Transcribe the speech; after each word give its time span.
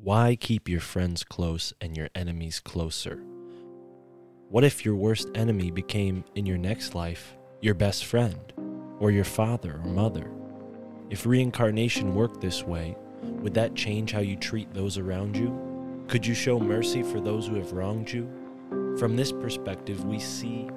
Why 0.00 0.36
keep 0.36 0.68
your 0.68 0.78
friends 0.78 1.24
close 1.24 1.74
and 1.80 1.96
your 1.96 2.08
enemies 2.14 2.60
closer? 2.60 3.20
What 4.48 4.62
if 4.62 4.84
your 4.84 4.94
worst 4.94 5.28
enemy 5.34 5.72
became, 5.72 6.22
in 6.36 6.46
your 6.46 6.56
next 6.56 6.94
life, 6.94 7.36
your 7.60 7.74
best 7.74 8.04
friend, 8.04 8.38
or 9.00 9.10
your 9.10 9.24
father 9.24 9.80
or 9.82 9.90
mother? 9.90 10.30
If 11.10 11.26
reincarnation 11.26 12.14
worked 12.14 12.40
this 12.40 12.62
way, 12.62 12.96
would 13.24 13.54
that 13.54 13.74
change 13.74 14.12
how 14.12 14.20
you 14.20 14.36
treat 14.36 14.72
those 14.72 14.98
around 14.98 15.36
you? 15.36 16.04
Could 16.06 16.24
you 16.24 16.32
show 16.32 16.60
mercy 16.60 17.02
for 17.02 17.20
those 17.20 17.48
who 17.48 17.56
have 17.56 17.72
wronged 17.72 18.12
you? 18.12 18.30
From 19.00 19.16
this 19.16 19.32
perspective, 19.32 20.04
we 20.04 20.20
see 20.20 20.68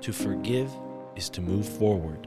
to 0.00 0.14
forgive 0.14 0.70
is 1.14 1.28
to 1.28 1.42
move 1.42 1.68
forward. 1.68 2.26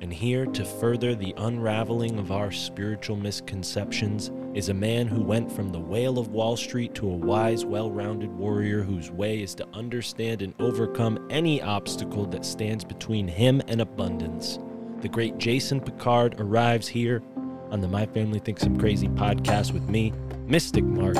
And 0.00 0.12
here, 0.12 0.46
to 0.46 0.64
further 0.64 1.14
the 1.14 1.34
unraveling 1.36 2.18
of 2.18 2.32
our 2.32 2.50
spiritual 2.50 3.16
misconceptions, 3.16 4.30
is 4.56 4.70
a 4.70 4.74
man 4.74 5.06
who 5.06 5.20
went 5.20 5.52
from 5.52 5.68
the 5.68 5.78
whale 5.78 6.18
of 6.18 6.28
Wall 6.28 6.56
Street 6.56 6.94
to 6.94 7.06
a 7.06 7.14
wise, 7.14 7.66
well 7.66 7.90
rounded 7.90 8.30
warrior 8.30 8.82
whose 8.82 9.10
way 9.10 9.42
is 9.42 9.54
to 9.54 9.68
understand 9.74 10.40
and 10.40 10.54
overcome 10.58 11.26
any 11.28 11.60
obstacle 11.60 12.24
that 12.24 12.42
stands 12.42 12.82
between 12.82 13.28
him 13.28 13.60
and 13.68 13.82
abundance. 13.82 14.58
The 15.02 15.10
great 15.10 15.36
Jason 15.36 15.78
Pickard 15.78 16.40
arrives 16.40 16.88
here 16.88 17.22
on 17.70 17.82
the 17.82 17.88
My 17.88 18.06
Family 18.06 18.38
Thinks 18.38 18.62
I'm 18.62 18.80
Crazy 18.80 19.08
podcast 19.08 19.72
with 19.72 19.90
me, 19.90 20.14
Mystic 20.46 20.84
Mark. 20.84 21.16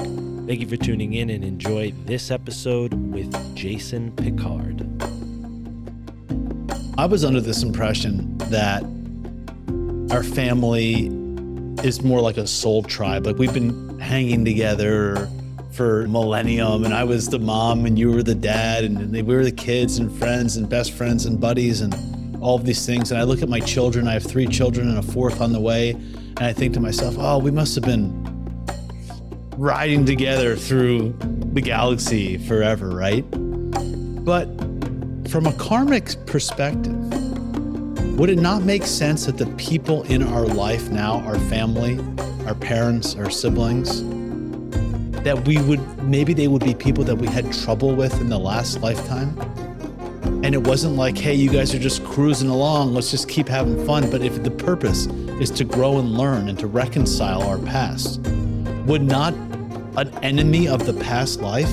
Thank 0.47 0.61
you 0.61 0.67
for 0.67 0.79
tuning 0.79 1.13
in 1.13 1.29
and 1.29 1.45
enjoy 1.45 1.91
this 2.07 2.31
episode 2.31 2.95
with 3.13 3.55
Jason 3.55 4.13
Pickard. 4.13 4.81
I 6.97 7.05
was 7.05 7.23
under 7.23 7.43
this 7.43 7.63
impression 7.63 8.39
that 8.39 8.83
our 10.11 10.23
family 10.23 11.11
is 11.85 12.03
more 12.03 12.21
like 12.21 12.37
a 12.37 12.47
soul 12.47 12.83
tribe. 12.83 13.27
Like 13.27 13.37
we've 13.37 13.53
been 13.53 13.99
hanging 13.99 14.45
together 14.45 15.29
for 15.73 16.07
millennium, 16.09 16.85
and 16.85 16.95
I 16.95 17.05
was 17.05 17.29
the 17.29 17.39
mom, 17.39 17.85
and 17.85 17.99
you 17.99 18.11
were 18.11 18.23
the 18.23 18.35
dad, 18.35 18.85
and 18.85 19.13
we 19.13 19.23
were 19.23 19.45
the 19.45 19.53
kids 19.53 19.99
and 19.99 20.11
friends 20.19 20.57
and 20.57 20.69
best 20.69 20.93
friends 20.93 21.27
and 21.27 21.41
buddies, 21.41 21.83
and 21.83 21.95
all 22.41 22.57
of 22.57 22.65
these 22.65 22.87
things. 22.87 23.11
And 23.11 23.21
I 23.21 23.25
look 23.25 23.43
at 23.43 23.49
my 23.49 23.61
children. 23.61 24.09
I 24.09 24.15
have 24.15 24.25
three 24.25 24.47
children 24.47 24.89
and 24.89 24.99
a 24.99 25.03
fourth 25.03 25.41
on 25.41 25.53
the 25.53 25.61
way, 25.61 25.91
and 25.91 26.41
I 26.41 26.53
think 26.53 26.73
to 26.75 26.81
myself, 26.81 27.17
"Oh, 27.19 27.39
we 27.39 27.51
must 27.51 27.75
have 27.75 27.85
been 27.85 28.11
riding 29.59 30.05
together 30.07 30.57
through 30.57 31.15
the 31.53 31.61
galaxy 31.61 32.39
forever, 32.39 32.89
right?" 32.89 33.25
But 34.25 34.49
from 35.29 35.47
a 35.47 35.53
karmic 35.55 36.17
perspective, 36.27 36.96
would 38.17 38.31
it 38.31 38.39
not 38.39 38.63
make 38.63 38.85
sense 38.85 39.27
that 39.27 39.37
the 39.37 39.47
people 39.57 40.03
in 40.05 40.23
our 40.23 40.47
life 40.47 40.89
now, 40.89 41.21
our 41.21 41.39
family, 41.39 41.99
our 42.47 42.55
parents, 42.55 43.15
our 43.15 43.29
siblings, 43.29 44.03
that 45.23 45.47
we 45.47 45.61
would 45.63 46.03
maybe 46.03 46.33
they 46.33 46.49
would 46.49 46.65
be 46.65 46.75
people 46.75 47.05
that 47.05 47.17
we 47.17 47.27
had 47.27 47.53
trouble 47.53 47.95
with 47.95 48.19
in 48.19 48.31
the 48.31 48.39
last 48.39 48.81
lifetime? 48.81 49.39
And 50.43 50.55
it 50.55 50.67
wasn't 50.67 50.97
like, 50.97 51.19
hey, 51.19 51.35
you 51.35 51.51
guys 51.51 51.75
are 51.75 51.79
just 51.79 52.05
cruising 52.05 52.49
along, 52.49 52.95
let's 52.95 53.11
just 53.11 53.29
keep 53.29 53.49
having 53.49 53.85
fun. 53.85 54.11
But 54.11 54.23
if 54.23 54.43
the 54.43 54.51
purpose 54.51 55.07
is 55.39 55.51
to 55.51 55.65
grow 55.65 55.99
and 55.99 56.17
learn 56.17 56.49
and 56.49 56.59
to 56.61 56.67
reconcile 56.67 57.43
our 57.43 57.59
past, 57.59 58.21
would 58.87 59.03
not 59.03 59.35
an 59.99 60.09
enemy 60.23 60.69
of 60.69 60.87
the 60.87 60.95
past 60.95 61.41
life 61.41 61.73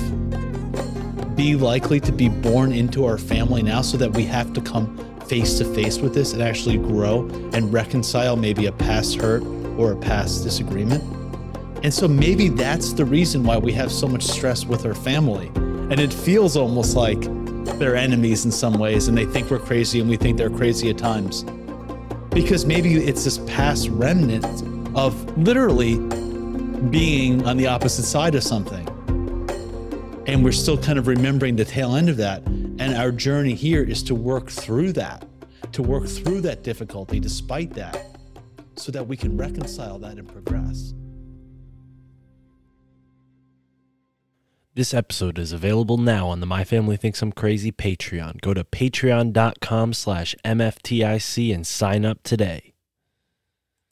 be 1.36 1.56
likely 1.56 2.00
to 2.00 2.12
be 2.12 2.28
born 2.28 2.72
into 2.72 3.04
our 3.04 3.18
family 3.18 3.62
now 3.62 3.82
so 3.82 3.96
that 3.96 4.12
we 4.12 4.24
have 4.24 4.52
to 4.52 4.60
come 4.60 4.96
face 5.26 5.58
to 5.58 5.64
face 5.64 5.98
with 5.98 6.14
this 6.14 6.32
and 6.32 6.42
actually 6.42 6.76
grow 6.76 7.22
and 7.52 7.72
reconcile 7.72 8.36
maybe 8.36 8.66
a 8.66 8.72
past 8.72 9.16
hurt 9.16 9.42
or 9.78 9.92
a 9.92 9.96
past 9.96 10.44
disagreement. 10.44 11.02
And 11.82 11.92
so 11.92 12.08
maybe 12.08 12.48
that's 12.48 12.92
the 12.92 13.04
reason 13.04 13.42
why 13.42 13.58
we 13.58 13.72
have 13.72 13.90
so 13.90 14.06
much 14.06 14.22
stress 14.22 14.64
with 14.64 14.86
our 14.86 14.94
family. 14.94 15.48
And 15.54 16.00
it 16.00 16.12
feels 16.12 16.56
almost 16.56 16.96
like 16.96 17.20
they're 17.78 17.96
enemies 17.96 18.44
in 18.44 18.52
some 18.52 18.78
ways 18.78 19.08
and 19.08 19.16
they 19.16 19.26
think 19.26 19.50
we're 19.50 19.58
crazy 19.58 20.00
and 20.00 20.08
we 20.08 20.16
think 20.16 20.38
they're 20.38 20.50
crazy 20.50 20.88
at 20.90 20.98
times. 20.98 21.44
Because 22.30 22.64
maybe 22.64 22.94
it's 22.94 23.24
this 23.24 23.38
past 23.46 23.88
remnant 23.88 24.44
of 24.96 25.38
literally 25.38 25.98
being 26.90 27.44
on 27.46 27.56
the 27.56 27.66
opposite 27.66 28.04
side 28.04 28.34
of 28.34 28.42
something 28.42 28.88
and 30.26 30.42
we're 30.44 30.52
still 30.52 30.78
kind 30.78 30.98
of 30.98 31.06
remembering 31.06 31.56
the 31.56 31.64
tail 31.64 31.96
end 31.96 32.08
of 32.08 32.16
that. 32.16 32.42
And 32.46 32.94
our 32.94 33.12
journey 33.12 33.54
here 33.54 33.82
is 33.82 34.02
to 34.04 34.14
work 34.14 34.50
through 34.50 34.92
that, 34.92 35.26
to 35.72 35.82
work 35.82 36.06
through 36.06 36.40
that 36.42 36.62
difficulty 36.62 37.20
despite 37.20 37.74
that, 37.74 38.16
so 38.76 38.90
that 38.92 39.06
we 39.06 39.16
can 39.16 39.36
reconcile 39.36 39.98
that 40.00 40.18
and 40.18 40.28
progress. 40.28 40.94
This 44.76 44.92
episode 44.92 45.38
is 45.38 45.52
available 45.52 45.98
now 45.98 46.26
on 46.26 46.40
the 46.40 46.46
My 46.46 46.64
Family 46.64 46.96
Thinks 46.96 47.22
I'm 47.22 47.30
Crazy 47.30 47.70
Patreon. 47.70 48.40
Go 48.40 48.52
to 48.52 48.64
patreon.com 48.64 49.92
slash 49.92 50.34
MFTIC 50.44 51.54
and 51.54 51.64
sign 51.64 52.04
up 52.04 52.24
today. 52.24 52.73